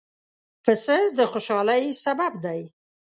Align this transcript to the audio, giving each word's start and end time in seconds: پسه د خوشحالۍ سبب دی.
پسه 0.63 0.97
د 1.17 1.19
خوشحالۍ 1.31 1.83
سبب 2.03 2.33
دی. 2.43 2.61